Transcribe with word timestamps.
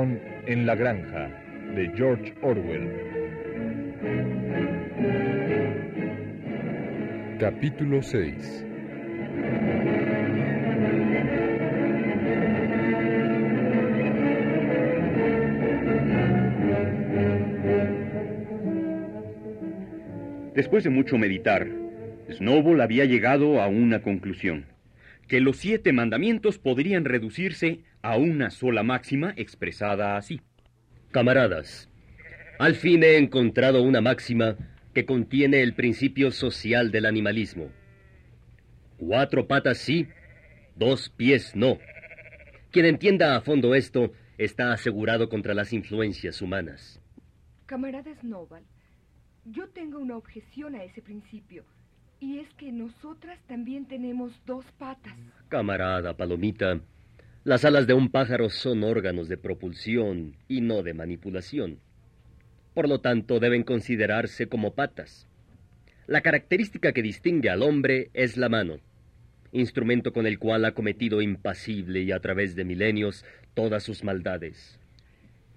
En 0.00 0.64
la 0.64 0.76
granja 0.76 1.28
de 1.74 1.90
George 1.96 2.32
Orwell. 2.42 2.88
Capítulo 7.40 8.00
6 8.00 8.64
Después 20.54 20.84
de 20.84 20.90
mucho 20.90 21.18
meditar, 21.18 21.66
Snowball 22.30 22.82
había 22.82 23.04
llegado 23.04 23.60
a 23.60 23.66
una 23.66 24.02
conclusión, 24.02 24.66
que 25.26 25.40
los 25.40 25.56
siete 25.56 25.92
mandamientos 25.92 26.58
podrían 26.58 27.04
reducirse 27.04 27.80
a 28.02 28.16
una 28.16 28.50
sola 28.50 28.82
máxima 28.82 29.34
expresada 29.36 30.16
así. 30.16 30.40
Camaradas, 31.10 31.88
al 32.58 32.74
fin 32.74 33.02
he 33.02 33.16
encontrado 33.16 33.82
una 33.82 34.00
máxima 34.00 34.56
que 34.94 35.06
contiene 35.06 35.62
el 35.62 35.74
principio 35.74 36.30
social 36.30 36.90
del 36.90 37.06
animalismo. 37.06 37.70
Cuatro 38.96 39.46
patas 39.46 39.78
sí, 39.78 40.08
dos 40.76 41.08
pies 41.08 41.54
no. 41.54 41.78
Quien 42.70 42.86
entienda 42.86 43.36
a 43.36 43.40
fondo 43.40 43.74
esto 43.74 44.12
está 44.38 44.72
asegurado 44.72 45.28
contra 45.28 45.54
las 45.54 45.72
influencias 45.72 46.42
humanas. 46.42 47.00
Camarada 47.66 48.14
Snowball, 48.20 48.64
yo 49.44 49.68
tengo 49.68 49.98
una 49.98 50.16
objeción 50.16 50.74
a 50.74 50.84
ese 50.84 51.00
principio, 51.00 51.64
y 52.20 52.38
es 52.38 52.48
que 52.54 52.72
nosotras 52.72 53.38
también 53.46 53.86
tenemos 53.86 54.32
dos 54.46 54.64
patas. 54.78 55.16
Camarada 55.48 56.16
Palomita, 56.16 56.80
las 57.48 57.64
alas 57.64 57.86
de 57.86 57.94
un 57.94 58.10
pájaro 58.10 58.50
son 58.50 58.84
órganos 58.84 59.26
de 59.26 59.38
propulsión 59.38 60.36
y 60.48 60.60
no 60.60 60.82
de 60.82 60.92
manipulación. 60.92 61.78
Por 62.74 62.90
lo 62.90 63.00
tanto, 63.00 63.40
deben 63.40 63.62
considerarse 63.62 64.48
como 64.48 64.74
patas. 64.74 65.26
La 66.06 66.20
característica 66.20 66.92
que 66.92 67.00
distingue 67.00 67.48
al 67.48 67.62
hombre 67.62 68.10
es 68.12 68.36
la 68.36 68.50
mano, 68.50 68.80
instrumento 69.50 70.12
con 70.12 70.26
el 70.26 70.38
cual 70.38 70.66
ha 70.66 70.72
cometido 70.72 71.22
impasible 71.22 72.02
y 72.02 72.12
a 72.12 72.20
través 72.20 72.54
de 72.54 72.66
milenios 72.66 73.24
todas 73.54 73.82
sus 73.82 74.04
maldades. 74.04 74.78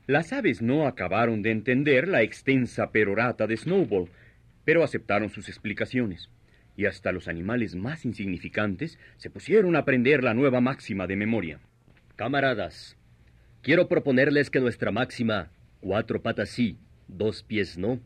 Las 0.07 0.31
aves 0.31 0.61
no 0.61 0.87
acabaron 0.87 1.41
de 1.41 1.51
entender 1.51 2.07
la 2.07 2.21
extensa 2.21 2.93
perorata 2.93 3.47
de 3.47 3.57
Snowball, 3.57 4.07
pero 4.63 4.85
aceptaron 4.85 5.29
sus 5.29 5.49
explicaciones, 5.49 6.29
y 6.77 6.85
hasta 6.85 7.11
los 7.11 7.27
animales 7.27 7.75
más 7.75 8.05
insignificantes 8.05 8.97
se 9.17 9.29
pusieron 9.29 9.75
a 9.75 9.79
aprender 9.79 10.23
la 10.23 10.33
nueva 10.33 10.61
máxima 10.61 11.05
de 11.05 11.17
memoria. 11.17 11.59
Camaradas, 12.21 12.95
quiero 13.63 13.87
proponerles 13.87 14.51
que 14.51 14.59
nuestra 14.59 14.91
máxima, 14.91 15.49
cuatro 15.79 16.21
patas 16.21 16.49
sí, 16.49 16.77
dos 17.07 17.41
pies 17.41 17.79
no, 17.79 17.99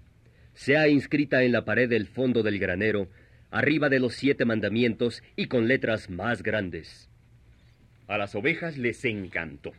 sea 0.54 0.88
inscrita 0.88 1.44
en 1.44 1.52
la 1.52 1.66
pared 1.66 1.90
del 1.90 2.08
fondo 2.08 2.42
del 2.42 2.58
granero, 2.58 3.10
arriba 3.52 3.90
de 3.90 4.00
los 4.00 4.16
siete 4.16 4.46
mandamientos 4.46 5.22
y 5.36 5.48
con 5.48 5.68
letras 5.68 6.10
más 6.10 6.44
grandes. 6.44 7.10
A 8.08 8.18
las 8.18 8.36
ovejas 8.36 8.78
les 8.78 9.04
encantó. 9.04 9.74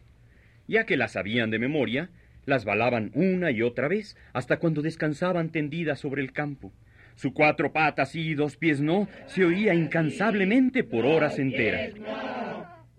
Ya 0.68 0.84
que 0.84 0.98
las 0.98 1.12
sabían 1.12 1.50
de 1.50 1.58
memoria, 1.58 2.10
las 2.44 2.66
balaban 2.66 3.12
una 3.14 3.50
y 3.52 3.62
otra 3.62 3.88
vez 3.88 4.18
hasta 4.34 4.58
cuando 4.58 4.82
descansaban 4.82 5.48
tendidas 5.48 6.00
sobre 6.00 6.20
el 6.20 6.34
campo. 6.34 6.74
Su 7.14 7.32
cuatro 7.32 7.72
patas 7.72 8.14
y 8.14 8.34
dos 8.34 8.58
pies 8.58 8.82
no 8.82 9.08
se 9.28 9.46
oía 9.46 9.72
incansablemente 9.72 10.84
por 10.84 11.06
horas 11.06 11.38
enteras. 11.38 11.94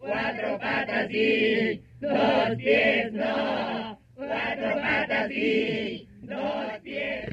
Cuatro 0.07 0.57
patas 0.57 1.12
y 1.12 1.81
dos 2.00 2.56
pies 2.57 3.12
no. 3.12 4.00
Cuatro 4.16 4.75
patas 4.81 5.29
y 5.31 6.07
dos 6.22 6.79
pies 6.81 7.25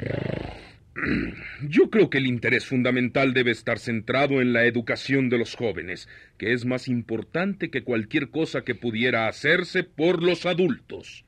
Yo 1.68 1.88
creo 1.88 2.10
que 2.10 2.18
el 2.18 2.26
interés 2.26 2.66
fundamental 2.66 3.32
debe 3.32 3.52
estar 3.52 3.78
centrado 3.78 4.42
en 4.42 4.52
la 4.52 4.64
educación 4.64 5.28
de 5.28 5.38
los 5.38 5.54
jóvenes, 5.54 6.08
que 6.36 6.52
es 6.52 6.64
más 6.64 6.88
importante 6.88 7.70
que 7.70 7.84
cualquier 7.84 8.30
cosa 8.30 8.64
que 8.64 8.74
pudiera 8.74 9.28
hacerse 9.28 9.84
por 9.84 10.20
los 10.20 10.44
adultos. 10.44 11.24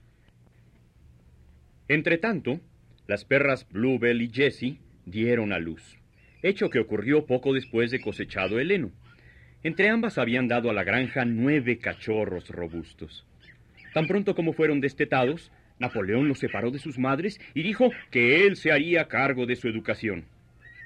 Entretanto, 1.86 2.60
las 3.06 3.24
perras 3.24 3.68
Bluebell 3.70 4.20
y 4.20 4.30
Jessie 4.30 4.80
dieron 5.04 5.52
a 5.52 5.60
luz, 5.60 5.96
hecho 6.42 6.70
que 6.70 6.80
ocurrió 6.80 7.24
poco 7.24 7.52
después 7.54 7.92
de 7.92 8.00
cosechado 8.00 8.58
el 8.58 8.72
heno. 8.72 8.90
Entre 9.66 9.88
ambas 9.88 10.16
habían 10.16 10.46
dado 10.46 10.70
a 10.70 10.72
la 10.72 10.84
granja 10.84 11.24
nueve 11.24 11.78
cachorros 11.78 12.50
robustos. 12.50 13.26
Tan 13.92 14.06
pronto 14.06 14.36
como 14.36 14.52
fueron 14.52 14.80
destetados, 14.80 15.50
Napoleón 15.80 16.28
los 16.28 16.38
separó 16.38 16.70
de 16.70 16.78
sus 16.78 17.00
madres 17.00 17.40
y 17.52 17.64
dijo 17.64 17.90
que 18.12 18.46
él 18.46 18.54
se 18.54 18.70
haría 18.70 19.08
cargo 19.08 19.44
de 19.44 19.56
su 19.56 19.66
educación. 19.66 20.26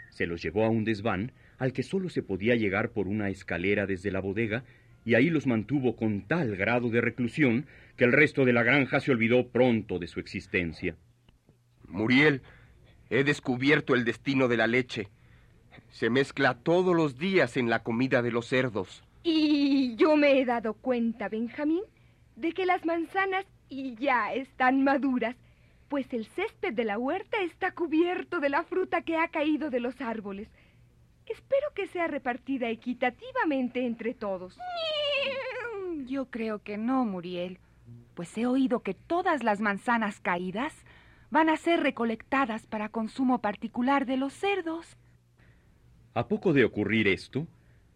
Se 0.08 0.24
los 0.24 0.40
llevó 0.40 0.64
a 0.64 0.70
un 0.70 0.84
desván 0.84 1.32
al 1.58 1.74
que 1.74 1.82
solo 1.82 2.08
se 2.08 2.22
podía 2.22 2.56
llegar 2.56 2.88
por 2.88 3.06
una 3.06 3.28
escalera 3.28 3.84
desde 3.84 4.10
la 4.10 4.20
bodega 4.20 4.64
y 5.04 5.12
ahí 5.12 5.28
los 5.28 5.46
mantuvo 5.46 5.94
con 5.94 6.22
tal 6.22 6.56
grado 6.56 6.88
de 6.88 7.02
reclusión 7.02 7.66
que 7.98 8.04
el 8.04 8.12
resto 8.12 8.46
de 8.46 8.54
la 8.54 8.62
granja 8.62 9.00
se 9.00 9.10
olvidó 9.10 9.48
pronto 9.48 9.98
de 9.98 10.06
su 10.06 10.20
existencia. 10.20 10.96
Muriel, 11.86 12.40
he 13.10 13.24
descubierto 13.24 13.94
el 13.94 14.06
destino 14.06 14.48
de 14.48 14.56
la 14.56 14.66
leche. 14.66 15.08
Se 15.90 16.10
mezcla 16.10 16.54
todos 16.54 16.94
los 16.94 17.18
días 17.18 17.56
en 17.56 17.70
la 17.70 17.82
comida 17.82 18.22
de 18.22 18.32
los 18.32 18.46
cerdos. 18.46 19.02
Y 19.22 19.96
yo 19.96 20.16
me 20.16 20.40
he 20.40 20.44
dado 20.44 20.74
cuenta, 20.74 21.28
Benjamín, 21.28 21.82
de 22.36 22.52
que 22.52 22.66
las 22.66 22.84
manzanas 22.84 23.44
y 23.68 23.94
ya 23.96 24.32
están 24.32 24.82
maduras, 24.82 25.36
pues 25.88 26.12
el 26.12 26.26
césped 26.26 26.72
de 26.72 26.84
la 26.84 26.98
huerta 26.98 27.42
está 27.42 27.72
cubierto 27.72 28.40
de 28.40 28.48
la 28.48 28.62
fruta 28.62 29.02
que 29.02 29.16
ha 29.16 29.28
caído 29.28 29.70
de 29.70 29.80
los 29.80 30.00
árboles. 30.00 30.48
Espero 31.26 31.68
que 31.74 31.86
sea 31.88 32.08
repartida 32.08 32.68
equitativamente 32.68 33.84
entre 33.86 34.14
todos. 34.14 34.58
Yo 36.06 36.26
creo 36.26 36.60
que 36.60 36.78
no, 36.78 37.04
Muriel, 37.04 37.58
pues 38.14 38.36
he 38.38 38.46
oído 38.46 38.80
que 38.80 38.94
todas 38.94 39.42
las 39.42 39.60
manzanas 39.60 40.20
caídas 40.20 40.74
van 41.30 41.48
a 41.48 41.56
ser 41.56 41.80
recolectadas 41.80 42.66
para 42.66 42.88
consumo 42.88 43.40
particular 43.40 44.06
de 44.06 44.16
los 44.16 44.32
cerdos. 44.32 44.96
A 46.12 46.26
poco 46.26 46.52
de 46.52 46.64
ocurrir 46.64 47.06
esto, 47.06 47.46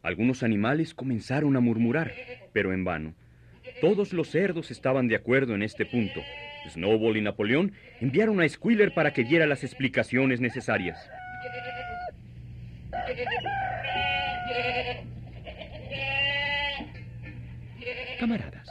algunos 0.02 0.44
animales 0.44 0.94
comenzaron 0.94 1.56
a 1.56 1.60
murmurar, 1.60 2.12
pero 2.52 2.72
en 2.72 2.84
vano. 2.84 3.14
Todos 3.80 4.12
los 4.12 4.30
cerdos 4.30 4.70
estaban 4.70 5.08
de 5.08 5.16
acuerdo 5.16 5.56
en 5.56 5.62
este 5.62 5.84
punto. 5.84 6.20
Snowball 6.68 7.16
y 7.16 7.22
Napoleón 7.22 7.72
enviaron 8.00 8.40
a 8.40 8.48
Squealer 8.48 8.94
para 8.94 9.12
que 9.12 9.24
diera 9.24 9.46
las 9.46 9.64
explicaciones 9.64 10.40
necesarias. 10.40 11.10
Camaradas. 18.20 18.68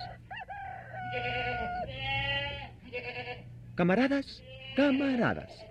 Camaradas, 3.76 4.44
camaradas. 4.78 5.66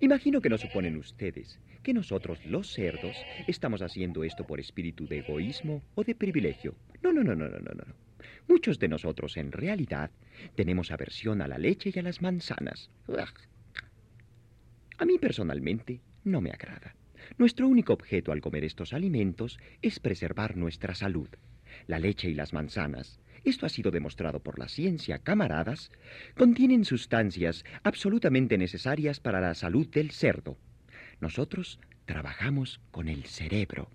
Imagino 0.00 0.40
que 0.40 0.48
no 0.48 0.56
suponen 0.56 0.96
ustedes 0.96 1.60
que 1.82 1.92
nosotros, 1.92 2.38
los 2.46 2.72
cerdos, 2.72 3.16
estamos 3.46 3.82
haciendo 3.82 4.24
esto 4.24 4.46
por 4.46 4.60
espíritu 4.60 5.06
de 5.06 5.18
egoísmo 5.18 5.82
o 5.94 6.04
de 6.04 6.14
privilegio. 6.14 6.74
No, 7.02 7.12
no, 7.12 7.22
no, 7.22 7.34
no, 7.34 7.48
no, 7.48 7.58
no, 7.58 7.72
no. 7.74 7.94
Muchos 8.48 8.78
de 8.78 8.88
nosotros, 8.88 9.36
en 9.36 9.52
realidad, 9.52 10.10
tenemos 10.54 10.90
aversión 10.90 11.42
a 11.42 11.48
la 11.48 11.58
leche 11.58 11.90
y 11.94 11.98
a 11.98 12.02
las 12.02 12.22
manzanas. 12.22 12.90
A 14.98 15.04
mí 15.04 15.18
personalmente 15.18 16.00
no 16.24 16.40
me 16.40 16.50
agrada. 16.50 16.94
Nuestro 17.38 17.68
único 17.68 17.92
objeto 17.92 18.32
al 18.32 18.40
comer 18.40 18.64
estos 18.64 18.92
alimentos 18.92 19.58
es 19.80 19.98
preservar 20.00 20.56
nuestra 20.56 20.94
salud. 20.94 21.28
La 21.86 21.98
leche 21.98 22.28
y 22.28 22.34
las 22.34 22.52
manzanas, 22.52 23.20
esto 23.44 23.66
ha 23.66 23.68
sido 23.68 23.90
demostrado 23.90 24.40
por 24.40 24.58
la 24.58 24.68
ciencia, 24.68 25.18
camaradas, 25.18 25.90
contienen 26.36 26.84
sustancias 26.84 27.64
absolutamente 27.82 28.58
necesarias 28.58 29.18
para 29.18 29.40
la 29.40 29.54
salud 29.54 29.88
del 29.88 30.10
cerdo. 30.10 30.56
Nosotros 31.22 31.78
trabajamos 32.04 32.80
con 32.90 33.08
el 33.08 33.26
cerebro. 33.26 33.88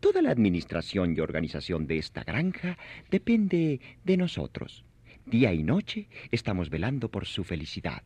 Toda 0.00 0.22
la 0.22 0.30
administración 0.30 1.14
y 1.14 1.20
organización 1.20 1.86
de 1.86 1.98
esta 1.98 2.24
granja 2.24 2.78
depende 3.10 3.80
de 4.02 4.16
nosotros. 4.16 4.82
Día 5.26 5.52
y 5.52 5.62
noche 5.62 6.08
estamos 6.30 6.70
velando 6.70 7.10
por 7.10 7.26
su 7.26 7.44
felicidad. 7.44 8.02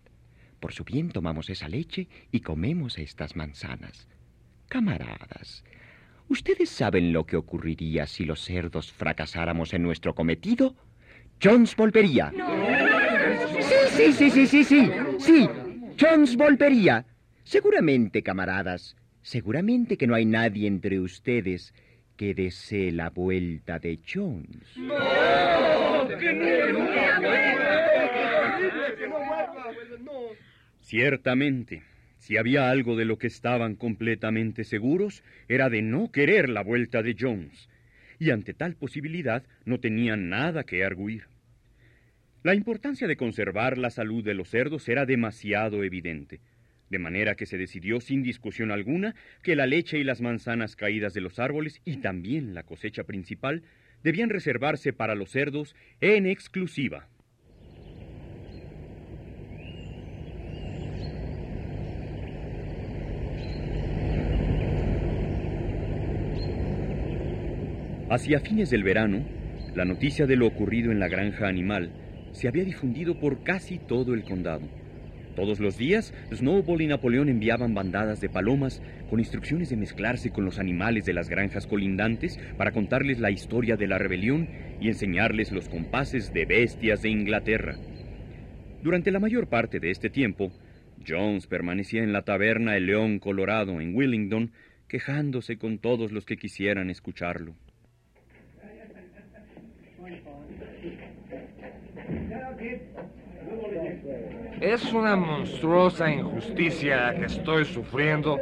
Por 0.58 0.72
su 0.72 0.82
bien 0.82 1.10
tomamos 1.10 1.50
esa 1.50 1.68
leche 1.68 2.08
y 2.32 2.40
comemos 2.40 2.98
estas 2.98 3.36
manzanas. 3.36 4.08
Camaradas, 4.68 5.62
¿ustedes 6.28 6.68
saben 6.68 7.12
lo 7.12 7.26
que 7.26 7.36
ocurriría 7.36 8.08
si 8.08 8.24
los 8.24 8.40
cerdos 8.40 8.92
fracasáramos 8.92 9.72
en 9.72 9.84
nuestro 9.84 10.16
cometido? 10.16 10.74
Jones 11.40 11.76
volvería. 11.76 12.32
Sí, 13.90 14.12
sí, 14.12 14.30
sí, 14.30 14.30
sí, 14.30 14.46
sí, 14.48 14.64
sí. 14.64 14.90
Sí, 15.20 15.48
Jones 15.96 16.34
volvería. 16.34 17.06
Seguramente, 17.44 18.22
camaradas, 18.22 18.96
seguramente 19.22 19.96
que 19.96 20.06
no 20.06 20.14
hay 20.14 20.24
nadie 20.24 20.66
entre 20.66 20.98
ustedes 20.98 21.74
que 22.16 22.34
desee 22.34 22.90
la 22.90 23.10
vuelta 23.10 23.78
de 23.78 23.98
Jones. 24.06 24.66
Ciertamente, 30.80 31.82
si 32.18 32.36
había 32.38 32.70
algo 32.70 32.96
de 32.96 33.04
lo 33.04 33.18
que 33.18 33.26
estaban 33.26 33.74
completamente 33.74 34.64
seguros, 34.64 35.22
era 35.48 35.68
de 35.68 35.82
no 35.82 36.10
querer 36.10 36.48
la 36.48 36.62
vuelta 36.62 37.02
de 37.02 37.14
Jones, 37.18 37.68
y 38.18 38.30
ante 38.30 38.54
tal 38.54 38.76
posibilidad 38.76 39.42
no 39.64 39.80
tenían 39.80 40.30
nada 40.30 40.64
que 40.64 40.84
arguir. 40.84 41.24
La 42.42 42.54
importancia 42.54 43.06
de 43.06 43.16
conservar 43.16 43.76
la 43.76 43.90
salud 43.90 44.24
de 44.24 44.34
los 44.34 44.48
cerdos 44.48 44.88
era 44.88 45.06
demasiado 45.06 45.82
evidente, 45.82 46.40
de 46.94 47.00
manera 47.00 47.34
que 47.34 47.44
se 47.44 47.58
decidió 47.58 48.00
sin 48.00 48.22
discusión 48.22 48.70
alguna 48.70 49.16
que 49.42 49.56
la 49.56 49.66
leche 49.66 49.98
y 49.98 50.04
las 50.04 50.20
manzanas 50.20 50.76
caídas 50.76 51.12
de 51.12 51.22
los 51.22 51.40
árboles 51.40 51.80
y 51.84 51.96
también 51.96 52.54
la 52.54 52.62
cosecha 52.62 53.02
principal 53.02 53.64
debían 54.04 54.30
reservarse 54.30 54.92
para 54.92 55.16
los 55.16 55.30
cerdos 55.30 55.74
en 56.00 56.26
exclusiva. 56.26 57.08
Hacia 68.08 68.38
fines 68.38 68.70
del 68.70 68.84
verano, 68.84 69.26
la 69.74 69.84
noticia 69.84 70.26
de 70.26 70.36
lo 70.36 70.46
ocurrido 70.46 70.92
en 70.92 71.00
la 71.00 71.08
granja 71.08 71.48
animal 71.48 71.90
se 72.30 72.46
había 72.46 72.62
difundido 72.62 73.18
por 73.18 73.42
casi 73.42 73.80
todo 73.80 74.14
el 74.14 74.22
condado. 74.22 74.83
Todos 75.36 75.58
los 75.58 75.76
días, 75.76 76.14
Snowball 76.32 76.82
y 76.82 76.86
Napoleón 76.86 77.28
enviaban 77.28 77.74
bandadas 77.74 78.20
de 78.20 78.28
palomas 78.28 78.80
con 79.10 79.18
instrucciones 79.18 79.68
de 79.70 79.76
mezclarse 79.76 80.30
con 80.30 80.44
los 80.44 80.60
animales 80.60 81.04
de 81.04 81.12
las 81.12 81.28
granjas 81.28 81.66
colindantes 81.66 82.38
para 82.56 82.70
contarles 82.70 83.18
la 83.18 83.32
historia 83.32 83.76
de 83.76 83.88
la 83.88 83.98
rebelión 83.98 84.48
y 84.80 84.88
enseñarles 84.88 85.50
los 85.50 85.68
compases 85.68 86.32
de 86.32 86.44
bestias 86.44 87.02
de 87.02 87.10
Inglaterra. 87.10 87.76
Durante 88.82 89.10
la 89.10 89.18
mayor 89.18 89.48
parte 89.48 89.80
de 89.80 89.90
este 89.90 90.08
tiempo, 90.08 90.52
Jones 91.06 91.46
permanecía 91.48 92.02
en 92.02 92.12
la 92.12 92.22
taberna 92.22 92.76
El 92.76 92.86
León 92.86 93.18
Colorado 93.18 93.80
en 93.80 93.94
Willingdon, 93.94 94.52
quejándose 94.88 95.58
con 95.58 95.78
todos 95.78 96.12
los 96.12 96.24
que 96.24 96.36
quisieran 96.36 96.90
escucharlo. 96.90 97.54
Es 104.64 104.94
una 104.94 105.14
monstruosa 105.14 106.10
injusticia 106.10 107.14
que 107.18 107.26
estoy 107.26 107.66
sufriendo 107.66 108.38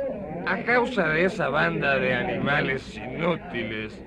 a 0.47 0.63
causa 0.63 1.09
de 1.09 1.25
esa 1.25 1.49
banda 1.49 1.99
de 1.99 2.15
animales 2.15 2.97
inútiles. 2.97 4.01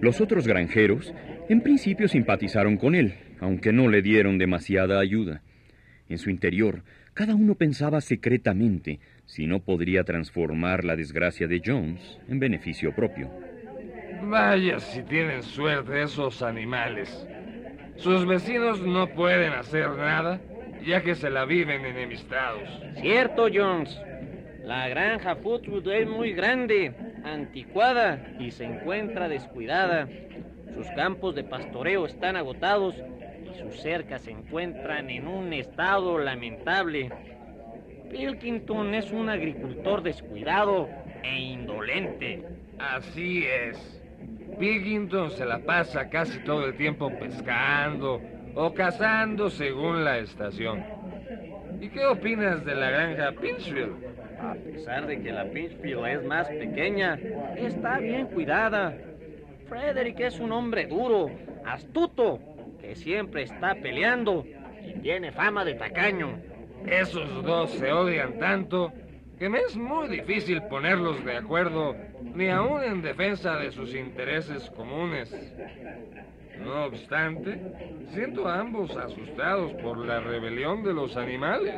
Los 0.00 0.22
otros 0.22 0.46
granjeros 0.48 1.12
en 1.50 1.60
principio 1.60 2.08
simpatizaron 2.08 2.78
con 2.78 2.94
él, 2.94 3.12
aunque 3.40 3.74
no 3.74 3.88
le 3.88 4.00
dieron 4.00 4.38
demasiada 4.38 4.98
ayuda. 4.98 5.42
En 6.08 6.16
su 6.16 6.30
interior, 6.30 6.82
cada 7.12 7.34
uno 7.34 7.56
pensaba 7.56 8.00
secretamente 8.00 9.00
si 9.26 9.46
no 9.46 9.60
podría 9.60 10.04
transformar 10.04 10.86
la 10.86 10.96
desgracia 10.96 11.46
de 11.46 11.60
Jones 11.62 12.18
en 12.26 12.40
beneficio 12.40 12.94
propio. 12.94 13.30
Vaya 14.22 14.80
si 14.80 15.02
tienen 15.02 15.42
suerte 15.42 16.04
esos 16.04 16.40
animales. 16.40 17.26
Sus 17.96 18.26
vecinos 18.26 18.80
no 18.80 19.08
pueden 19.08 19.52
hacer 19.52 19.90
nada, 19.90 20.40
ya 20.84 21.02
que 21.02 21.14
se 21.14 21.30
la 21.30 21.44
viven 21.44 21.84
enemistados. 21.84 22.68
Cierto, 23.00 23.48
Jones. 23.52 24.00
La 24.64 24.88
granja 24.88 25.36
Footwood 25.36 25.88
es 25.88 26.08
muy 26.08 26.32
grande, 26.32 26.92
anticuada 27.24 28.34
y 28.38 28.50
se 28.50 28.64
encuentra 28.64 29.28
descuidada. 29.28 30.08
Sus 30.74 30.86
campos 30.92 31.34
de 31.34 31.44
pastoreo 31.44 32.06
están 32.06 32.36
agotados 32.36 32.94
y 32.94 33.58
sus 33.58 33.80
cercas 33.80 34.22
se 34.22 34.30
encuentran 34.30 35.10
en 35.10 35.26
un 35.26 35.52
estado 35.52 36.18
lamentable. 36.18 37.10
Pilkington 38.10 38.94
es 38.94 39.10
un 39.10 39.28
agricultor 39.28 40.02
descuidado 40.02 40.88
e 41.22 41.38
indolente. 41.38 42.44
Así 42.78 43.44
es. 43.44 44.02
Pilkington 44.58 45.30
se 45.30 45.46
la 45.46 45.58
pasa 45.60 46.08
casi 46.10 46.38
todo 46.40 46.66
el 46.66 46.76
tiempo 46.76 47.10
pescando 47.18 48.20
o 48.54 48.74
cazando 48.74 49.50
según 49.50 50.04
la 50.04 50.18
estación. 50.18 50.84
¿Y 51.80 51.88
qué 51.88 52.06
opinas 52.06 52.64
de 52.64 52.74
la 52.74 52.90
granja 52.90 53.32
Pinchfield? 53.40 53.96
A 54.40 54.54
pesar 54.54 55.06
de 55.06 55.20
que 55.20 55.32
la 55.32 55.44
Pinchfield 55.44 56.06
es 56.06 56.24
más 56.24 56.48
pequeña, 56.48 57.18
está 57.56 57.98
bien 57.98 58.26
cuidada. 58.26 58.96
Frederick 59.68 60.20
es 60.20 60.40
un 60.40 60.52
hombre 60.52 60.86
duro, 60.86 61.30
astuto, 61.64 62.40
que 62.80 62.96
siempre 62.96 63.42
está 63.42 63.74
peleando 63.74 64.44
y 64.82 64.98
tiene 65.00 65.30
fama 65.32 65.64
de 65.64 65.74
tacaño. 65.74 66.38
Esos 66.86 67.44
dos 67.44 67.70
se 67.72 67.92
odian 67.92 68.38
tanto 68.38 68.92
que 69.38 69.48
me 69.48 69.60
es 69.60 69.74
muy 69.74 70.08
difícil 70.08 70.62
ponerlos 70.64 71.24
de 71.24 71.36
acuerdo, 71.36 71.96
ni 72.34 72.48
aún 72.48 72.82
en 72.82 73.00
defensa 73.00 73.56
de 73.56 73.72
sus 73.72 73.94
intereses 73.94 74.70
comunes. 74.70 75.34
No 76.64 76.84
obstante, 76.84 77.58
siento 78.12 78.46
a 78.46 78.60
ambos 78.60 78.96
asustados 78.96 79.72
por 79.82 79.98
la 79.98 80.20
rebelión 80.20 80.82
de 80.82 80.92
los 80.92 81.16
animales. 81.16 81.74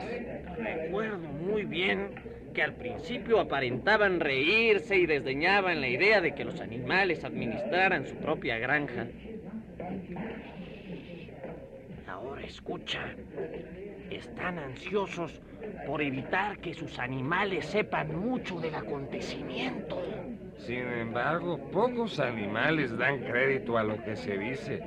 Recuerdo 0.58 1.18
muy 1.18 1.64
bien 1.64 2.10
que 2.52 2.62
al 2.62 2.74
principio 2.74 3.40
aparentaban 3.40 4.20
reírse 4.20 4.96
y 4.96 5.06
desdeñaban 5.06 5.80
la 5.80 5.88
idea 5.88 6.20
de 6.20 6.34
que 6.34 6.44
los 6.44 6.60
animales 6.60 7.24
administraran 7.24 8.06
su 8.06 8.16
propia 8.16 8.58
granja. 8.58 9.06
Ahora 12.06 12.42
escucha, 12.42 13.14
están 14.10 14.58
ansiosos 14.58 15.40
por 15.86 16.02
evitar 16.02 16.58
que 16.58 16.74
sus 16.74 16.98
animales 16.98 17.66
sepan 17.66 18.14
mucho 18.14 18.60
del 18.60 18.74
acontecimiento. 18.74 20.02
Sin 20.58 20.86
embargo, 20.92 21.58
pocos 21.72 22.20
animales 22.20 22.96
dan 22.96 23.18
crédito 23.20 23.76
a 23.76 23.82
lo 23.82 24.02
que 24.02 24.16
se 24.16 24.38
dice. 24.38 24.82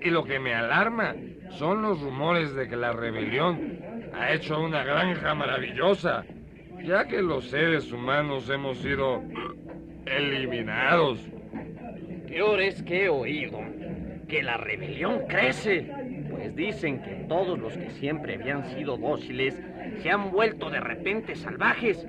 Y 0.00 0.10
lo 0.10 0.24
que 0.24 0.38
me 0.38 0.54
alarma 0.54 1.14
son 1.50 1.82
los 1.82 2.00
rumores 2.00 2.54
de 2.54 2.68
que 2.68 2.76
la 2.76 2.92
rebelión 2.92 3.80
ha 4.14 4.32
hecho 4.32 4.60
una 4.60 4.84
granja 4.84 5.34
maravillosa, 5.34 6.24
ya 6.84 7.06
que 7.06 7.20
los 7.20 7.48
seres 7.48 7.90
humanos 7.92 8.48
hemos 8.48 8.78
sido 8.78 9.22
eliminados. 10.06 11.18
Peor 12.28 12.60
es 12.60 12.82
que 12.82 13.04
he 13.04 13.08
oído 13.08 13.58
que 14.28 14.42
la 14.42 14.56
rebelión 14.58 15.26
crece, 15.26 15.90
pues 16.30 16.54
dicen 16.54 17.02
que 17.02 17.24
todos 17.28 17.58
los 17.58 17.76
que 17.76 17.90
siempre 17.90 18.34
habían 18.34 18.64
sido 18.74 18.96
dóciles 18.96 19.60
se 20.02 20.10
han 20.10 20.30
vuelto 20.30 20.70
de 20.70 20.80
repente 20.80 21.34
salvajes 21.34 22.06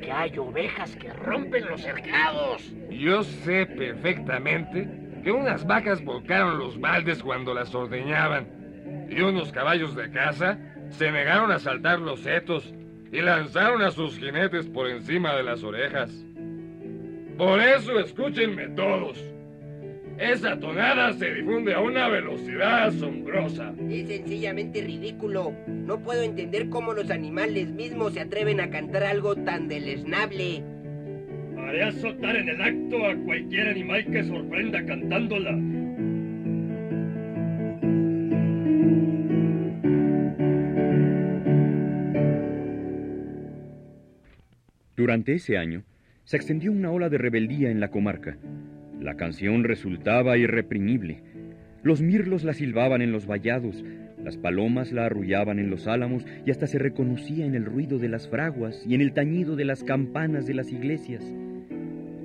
que 0.00 0.12
hay 0.12 0.36
ovejas 0.38 0.94
que 0.96 1.12
rompen 1.12 1.66
los 1.68 1.80
cercados. 1.80 2.72
Yo 2.90 3.22
sé 3.22 3.66
perfectamente 3.66 4.88
que 5.22 5.32
unas 5.32 5.66
vacas 5.66 6.04
volcaron 6.04 6.58
los 6.58 6.80
baldes 6.80 7.22
cuando 7.22 7.54
las 7.54 7.74
ordeñaban 7.74 9.06
y 9.10 9.20
unos 9.20 9.52
caballos 9.52 9.94
de 9.94 10.10
caza 10.10 10.58
se 10.90 11.10
negaron 11.10 11.50
a 11.50 11.58
saltar 11.58 11.98
los 12.00 12.20
setos 12.20 12.72
y 13.10 13.20
lanzaron 13.20 13.82
a 13.82 13.90
sus 13.90 14.18
jinetes 14.18 14.66
por 14.66 14.88
encima 14.88 15.34
de 15.34 15.42
las 15.42 15.62
orejas. 15.62 16.10
Por 17.36 17.60
eso 17.60 17.98
escúchenme 18.00 18.68
todos. 18.68 19.22
Esa 20.18 20.58
tonada 20.58 21.12
se 21.12 21.32
difunde 21.32 21.72
a 21.74 21.80
una 21.80 22.08
velocidad 22.08 22.88
asombrosa. 22.88 23.72
Es 23.88 24.08
sencillamente 24.08 24.82
ridículo. 24.82 25.54
No 25.68 26.00
puedo 26.00 26.22
entender 26.22 26.68
cómo 26.68 26.92
los 26.92 27.10
animales 27.10 27.68
mismos 27.68 28.14
se 28.14 28.20
atreven 28.20 28.60
a 28.60 28.68
cantar 28.68 29.04
algo 29.04 29.36
tan 29.36 29.68
deleznable. 29.68 30.64
Haré 31.56 31.84
azotar 31.84 32.34
en 32.34 32.48
el 32.48 32.60
acto 32.60 33.06
a 33.06 33.14
cualquier 33.24 33.68
animal 33.68 34.04
que 34.06 34.24
sorprenda 34.24 34.84
cantándola. 34.84 35.56
Durante 44.96 45.34
ese 45.34 45.56
año, 45.56 45.84
se 46.24 46.36
extendió 46.36 46.72
una 46.72 46.90
ola 46.90 47.08
de 47.08 47.18
rebeldía 47.18 47.70
en 47.70 47.78
la 47.78 47.88
comarca. 47.88 48.36
La 49.00 49.14
canción 49.14 49.62
resultaba 49.62 50.36
irreprimible. 50.38 51.22
Los 51.82 52.02
mirlos 52.02 52.42
la 52.42 52.52
silbaban 52.52 53.00
en 53.00 53.12
los 53.12 53.26
vallados, 53.26 53.84
las 54.22 54.36
palomas 54.36 54.90
la 54.90 55.06
arrullaban 55.06 55.60
en 55.60 55.70
los 55.70 55.86
álamos 55.86 56.26
y 56.44 56.50
hasta 56.50 56.66
se 56.66 56.78
reconocía 56.78 57.46
en 57.46 57.54
el 57.54 57.64
ruido 57.64 57.98
de 57.98 58.08
las 58.08 58.28
fraguas 58.28 58.82
y 58.84 58.94
en 58.94 59.00
el 59.00 59.12
tañido 59.12 59.54
de 59.54 59.64
las 59.64 59.84
campanas 59.84 60.46
de 60.46 60.54
las 60.54 60.72
iglesias. 60.72 61.22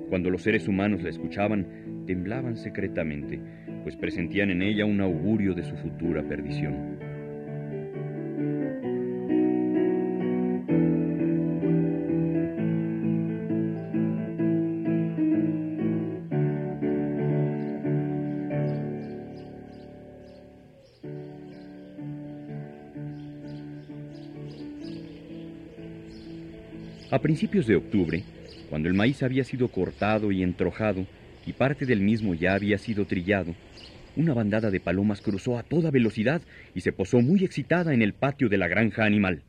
Cuando 0.08 0.30
los 0.30 0.42
seres 0.42 0.66
humanos 0.66 1.02
la 1.02 1.10
escuchaban, 1.10 1.66
temblaban 2.06 2.56
secretamente, 2.56 3.40
pues 3.84 3.96
presentían 3.96 4.50
en 4.50 4.62
ella 4.62 4.84
un 4.84 5.00
augurio 5.00 5.54
de 5.54 5.62
su 5.62 5.76
futura 5.76 6.22
perdición. 6.24 6.93
A 27.14 27.20
principios 27.20 27.68
de 27.68 27.76
octubre, 27.76 28.24
cuando 28.68 28.88
el 28.88 28.94
maíz 28.94 29.22
había 29.22 29.44
sido 29.44 29.68
cortado 29.68 30.32
y 30.32 30.42
entrojado 30.42 31.06
y 31.46 31.52
parte 31.52 31.86
del 31.86 32.00
mismo 32.00 32.34
ya 32.34 32.54
había 32.54 32.76
sido 32.76 33.06
trillado, 33.06 33.54
una 34.16 34.34
bandada 34.34 34.68
de 34.72 34.80
palomas 34.80 35.20
cruzó 35.20 35.56
a 35.56 35.62
toda 35.62 35.92
velocidad 35.92 36.42
y 36.74 36.80
se 36.80 36.90
posó 36.90 37.20
muy 37.20 37.44
excitada 37.44 37.94
en 37.94 38.02
el 38.02 38.14
patio 38.14 38.48
de 38.48 38.58
la 38.58 38.66
granja 38.66 39.04
animal. 39.04 39.44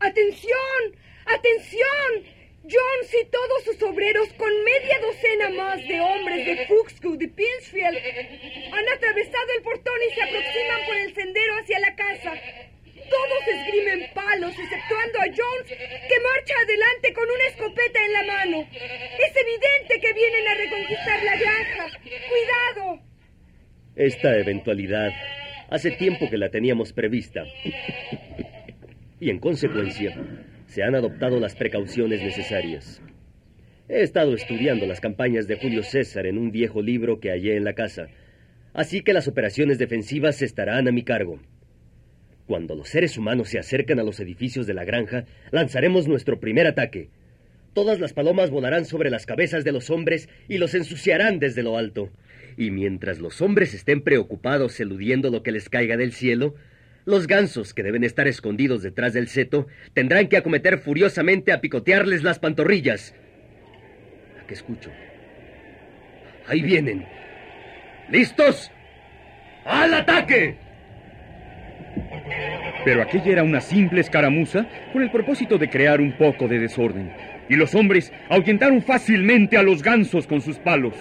¡Atención! 0.00 0.80
¡Atención! 1.26 2.24
Jones 2.62 3.14
y 3.22 3.26
todos 3.26 3.64
sus 3.66 3.82
obreros, 3.82 4.32
con 4.38 4.48
media 4.64 4.98
docena 5.02 5.50
más 5.62 5.86
de 5.86 6.00
hombres 6.00 6.46
de 6.46 6.66
Fuxcu 6.68 7.18
de 7.18 7.28
Pinsfield, 7.28 7.98
han 8.72 8.88
atravesado 8.96 9.48
el 9.58 9.62
portón 9.62 9.98
y 10.10 10.14
se 10.14 10.22
aproximan 10.22 10.80
por 10.86 10.96
el 10.96 11.14
sendero 11.14 11.52
hacia 11.60 11.80
la 11.80 11.94
casa. 11.94 12.32
Todos 13.10 13.48
esgrimen 13.48 14.10
palos, 14.14 14.54
exceptuando 14.58 15.18
a 15.20 15.26
Jones, 15.26 15.68
que 15.68 16.20
marcha 16.20 16.54
adelante 16.62 17.12
con 17.12 17.30
una 17.30 17.44
escopeta 17.48 18.04
en 18.04 18.12
la 18.12 18.22
mano. 18.22 18.68
Es 18.72 19.36
evidente 19.36 20.00
que 20.00 20.12
vienen 20.12 20.48
a 20.48 20.54
reconquistar 20.54 21.22
la 21.22 21.36
granja. 21.36 21.98
¡Cuidado! 22.00 23.00
Esta 24.24 24.40
eventualidad 24.40 25.12
hace 25.68 25.90
tiempo 25.90 26.30
que 26.30 26.38
la 26.38 26.48
teníamos 26.48 26.94
prevista. 26.94 27.44
y 29.20 29.28
en 29.28 29.38
consecuencia, 29.38 30.16
se 30.64 30.82
han 30.82 30.94
adoptado 30.94 31.38
las 31.40 31.54
precauciones 31.54 32.22
necesarias. 32.22 33.02
He 33.86 34.00
estado 34.00 34.32
estudiando 34.32 34.86
las 34.86 35.02
campañas 35.02 35.46
de 35.46 35.56
Julio 35.56 35.82
César 35.82 36.24
en 36.24 36.38
un 36.38 36.52
viejo 36.52 36.80
libro 36.80 37.20
que 37.20 37.32
hallé 37.32 37.58
en 37.58 37.64
la 37.64 37.74
casa, 37.74 38.06
así 38.72 39.02
que 39.02 39.12
las 39.12 39.28
operaciones 39.28 39.76
defensivas 39.76 40.40
estarán 40.40 40.88
a 40.88 40.92
mi 40.92 41.02
cargo. 41.02 41.38
Cuando 42.46 42.74
los 42.74 42.88
seres 42.88 43.18
humanos 43.18 43.50
se 43.50 43.58
acercan 43.58 43.98
a 44.00 44.04
los 44.04 44.20
edificios 44.20 44.66
de 44.66 44.72
la 44.72 44.86
granja, 44.86 45.26
lanzaremos 45.50 46.08
nuestro 46.08 46.40
primer 46.40 46.66
ataque. 46.66 47.10
Todas 47.74 48.00
las 48.00 48.14
palomas 48.14 48.48
volarán 48.48 48.86
sobre 48.86 49.10
las 49.10 49.26
cabezas 49.26 49.64
de 49.64 49.72
los 49.72 49.90
hombres 49.90 50.30
y 50.48 50.56
los 50.56 50.74
ensuciarán 50.74 51.40
desde 51.40 51.62
lo 51.62 51.76
alto. 51.76 52.08
Y 52.56 52.70
mientras 52.70 53.18
los 53.18 53.40
hombres 53.42 53.74
estén 53.74 54.02
preocupados 54.02 54.78
eludiendo 54.80 55.30
lo 55.30 55.42
que 55.42 55.52
les 55.52 55.68
caiga 55.68 55.96
del 55.96 56.12
cielo, 56.12 56.54
los 57.04 57.26
gansos, 57.26 57.74
que 57.74 57.82
deben 57.82 58.04
estar 58.04 58.26
escondidos 58.28 58.82
detrás 58.82 59.12
del 59.12 59.28
seto, 59.28 59.66
tendrán 59.92 60.28
que 60.28 60.36
acometer 60.36 60.78
furiosamente 60.78 61.52
a 61.52 61.60
picotearles 61.60 62.22
las 62.22 62.38
pantorrillas. 62.38 63.14
¿A 64.42 64.46
qué 64.46 64.54
escucho? 64.54 64.90
Ahí 66.46 66.62
vienen. 66.62 67.04
¿Listos? 68.10 68.70
¡Al 69.64 69.94
ataque! 69.94 70.56
Pero 72.84 73.02
aquella 73.02 73.32
era 73.32 73.42
una 73.42 73.60
simple 73.60 74.00
escaramuza 74.00 74.66
con 74.92 75.02
el 75.02 75.10
propósito 75.10 75.58
de 75.58 75.70
crear 75.70 76.00
un 76.00 76.16
poco 76.16 76.48
de 76.48 76.58
desorden. 76.58 77.12
Y 77.48 77.56
los 77.56 77.74
hombres 77.74 78.12
ahuyentaron 78.28 78.82
fácilmente 78.82 79.56
a 79.56 79.62
los 79.62 79.82
gansos 79.82 80.26
con 80.26 80.40
sus 80.40 80.58
palos. 80.58 80.94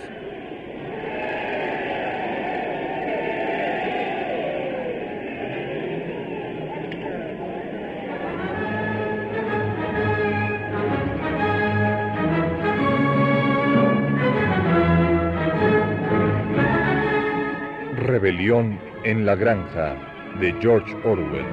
Rebelión 18.33 18.79
en 19.03 19.27
la 19.27 19.35
granja 19.35 19.95
de 20.39 20.53
George 20.59 20.91
Orwell. 21.03 21.45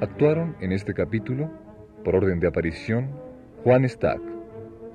Actuaron 0.00 0.56
en 0.60 0.72
este 0.72 0.92
capítulo, 0.92 1.48
por 2.04 2.16
orden 2.16 2.40
de 2.40 2.48
aparición, 2.48 3.10
Juan 3.62 3.88
Stack, 3.88 4.20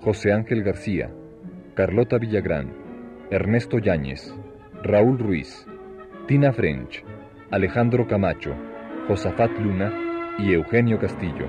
José 0.01 0.33
Ángel 0.33 0.63
García, 0.63 1.09
Carlota 1.75 2.17
Villagrán, 2.17 2.73
Ernesto 3.31 3.79
Yáñez, 3.79 4.35
Raúl 4.83 5.17
Ruiz, 5.17 5.65
Tina 6.27 6.51
French, 6.51 7.03
Alejandro 7.51 8.07
Camacho, 8.07 8.55
Josafat 9.07 9.51
Luna 9.59 9.93
y 10.39 10.53
Eugenio 10.53 10.97
Castillo. 10.97 11.45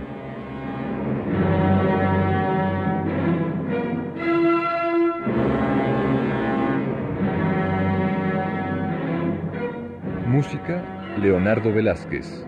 Música, 10.27 11.17
Leonardo 11.23 11.73
Velázquez. 11.73 12.45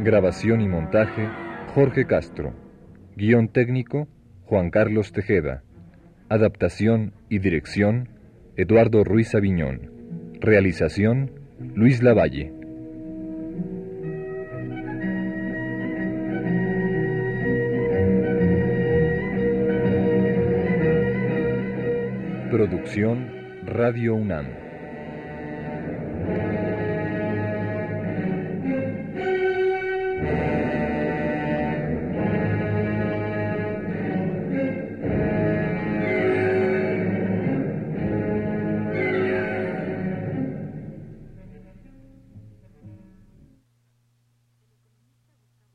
Grabación 0.00 0.60
y 0.60 0.66
montaje, 0.66 1.28
Jorge 1.76 2.06
Castro. 2.06 2.54
Guión 3.14 3.46
técnico, 3.46 4.08
Juan 4.46 4.70
Carlos 4.70 5.12
Tejeda. 5.12 5.62
Adaptación 6.28 7.12
y 7.28 7.38
dirección, 7.38 8.08
Eduardo 8.56 9.04
Ruiz 9.04 9.32
Aviñón. 9.36 9.92
Realización, 10.40 11.37
Luis 11.60 12.00
Lavalle. 12.02 12.52
Producción 22.50 23.28
Radio 23.66 24.14
UNAM. 24.14 24.67